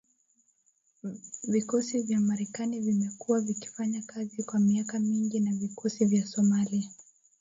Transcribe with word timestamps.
Vikosi 1.43 2.01
vya 2.01 2.19
Marekani 2.19 2.79
vimekuwa 2.79 3.41
vikifanya 3.41 4.01
kazi 4.01 4.43
kwa 4.43 4.59
miaka 4.59 4.99
mingi 4.99 5.39
na 5.39 5.51
vikosi 5.53 6.05
vya 6.05 6.25
Somalia 6.27 6.89